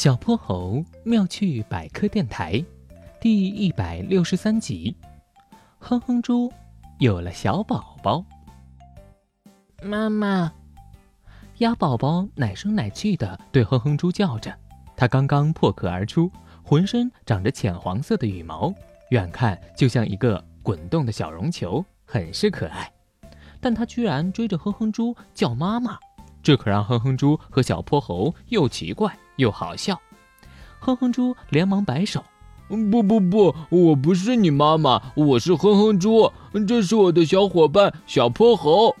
[0.00, 2.64] 小泼猴妙趣百科电台，
[3.20, 4.96] 第一百六十三集。
[5.78, 6.50] 哼哼猪
[7.00, 8.24] 有了小宝宝，
[9.82, 10.50] 妈妈，
[11.58, 14.50] 鸭宝宝奶声奶气的对哼哼猪叫着。
[14.96, 16.32] 它刚刚破壳而出，
[16.62, 18.72] 浑身长着浅黄色的羽毛，
[19.10, 22.90] 远看就像一个滚动的小绒球，很是可爱。
[23.60, 25.98] 但它居然追着哼哼猪叫妈妈。
[26.42, 30.00] 这可让哼哼猪和小泼猴又奇怪又好笑。
[30.78, 32.24] 哼哼猪连忙摆手
[32.68, 36.32] ：“不不不，我不是你妈妈，我是哼哼猪，
[36.68, 38.94] 这是我的小伙伴小泼猴。”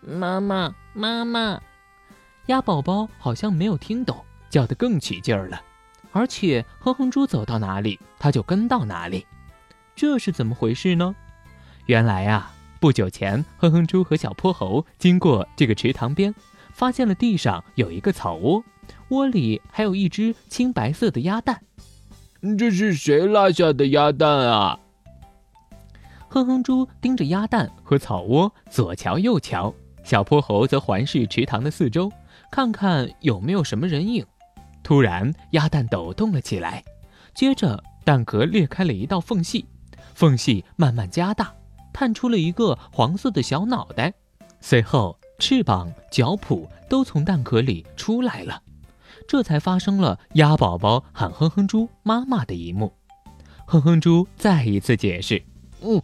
[0.00, 1.60] 妈妈，妈妈，
[2.46, 5.60] 鸭宝宝好像没有听懂，叫得更起劲儿了。
[6.12, 9.26] 而且哼哼猪走到哪里，它就跟到哪里。
[9.94, 11.14] 这是怎么回事呢？
[11.86, 12.52] 原来啊。
[12.80, 16.32] 不久前，哼哼猪和小泼猴经过这个池塘边，
[16.78, 18.62] 发现了地上有一个草窝，
[19.08, 21.60] 窝里还有一只青白色的鸭蛋。
[22.56, 24.78] 这是谁落下的鸭蛋啊？
[26.28, 32.12] 哼哼猪盯着鸭蛋和草窝，左瞧右瞧；小泼猴则环视池塘的四周，
[32.48, 34.24] 看看有没有什么人影。
[34.84, 36.84] 突然，鸭蛋抖动了起来，
[37.34, 39.66] 接着蛋壳裂开了一道缝隙，
[40.14, 41.52] 缝隙慢慢加大。
[41.92, 44.14] 探出了一个黄色的小脑袋，
[44.60, 48.60] 随后翅膀、脚蹼都从蛋壳里出来了，
[49.28, 52.92] 这才发生了鸭宝宝喊哼哼猪妈妈的一幕。
[53.64, 55.40] 哼哼猪再一次解释
[55.80, 56.02] ：“嗯，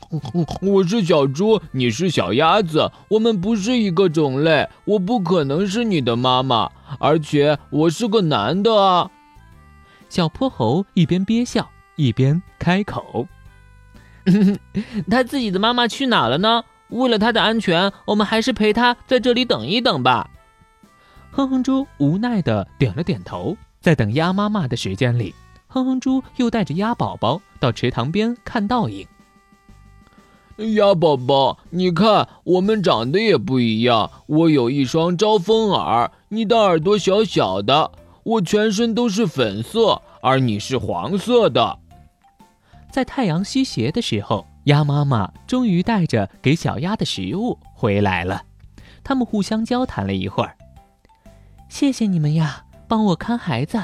[0.62, 9.11] 我是小猪，你是小鸭子，我们不是一个种类，我不可能是你的妈妈，而且我是个男的啊。”
[10.09, 13.27] 小泼猴一边憋笑一边开口。
[15.11, 16.65] 他自己的妈妈去哪了呢？
[16.95, 20.31] 为了他的安全，我们还是陪他在这里等一等吧。
[21.31, 23.56] 哼哼猪无奈的点了点头。
[23.81, 25.34] 在等鸭妈妈的时间里，
[25.67, 29.06] 哼哼猪又带着鸭宝宝到池塘边看倒影。
[30.77, 34.11] 鸭宝宝，你看，我们长得也不一样。
[34.26, 37.91] 我有一双招风耳，你的耳朵小小的。
[38.22, 41.78] 我全身都是粉色，而你是黄色的。
[42.91, 48.42] 在太阳西斜的时候，鸭妈妈终于带着给小鸭的食物回来了。
[49.02, 50.56] 他们互相交谈了一会儿。
[51.69, 53.82] 谢谢你们呀，帮我看孩子。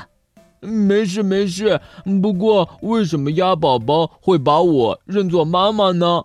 [0.61, 1.81] 没事没事，
[2.23, 6.23] 不过为什么鸭宝宝会把我认作妈妈呢？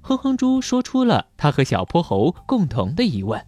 [0.00, 3.44] 哼哼猪说出了他和小泼猴共同的疑问。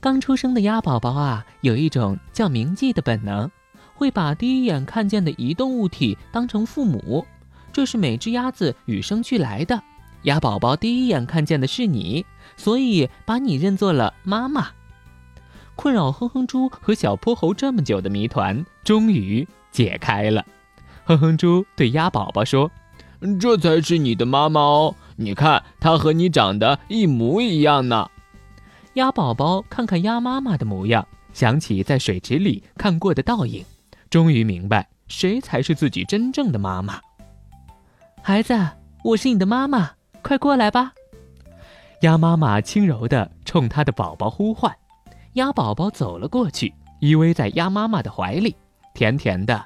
[0.00, 3.50] 刚出生的鸭宝宝啊，有一种叫铭记的本能，
[3.94, 7.24] 会把第一眼看见的移动物体当成父母。
[7.72, 9.82] 这是每只鸭子与生俱来的。
[10.22, 12.24] 鸭宝宝第一眼看见的是你，
[12.56, 14.68] 所以把你认作了妈妈。
[15.74, 20.44] 困扰哼哼猪和小泼猴这么久的谜团终于解开了。
[21.04, 22.70] 哼哼猪对鸭宝宝说
[23.40, 28.08] ：“这才是你的妈妈哦，你看它和你长得一模一样呢。”
[28.94, 33.64] 鸭宝宝看看鸭妈妈的模样，想起在水池里看过的倒影，
[34.10, 37.00] 终于明白谁才是自己真正的妈妈。
[38.24, 38.56] 孩子，
[39.02, 39.90] 我是你的妈妈，
[40.22, 40.92] 快过来吧！
[42.02, 44.72] 鸭妈妈轻柔地冲它的宝宝呼唤，
[45.32, 48.54] 鸭宝宝走了过去，依偎在鸭妈妈的怀里，
[48.94, 49.60] 甜甜地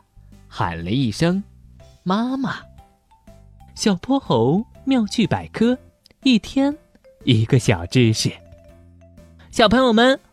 [0.48, 1.44] 喊了一声
[2.02, 2.56] “妈妈”。
[3.76, 5.78] 小泼猴妙趣百科，
[6.22, 6.74] 一天
[7.24, 8.32] 一个小知识，
[9.50, 10.18] 小朋友们。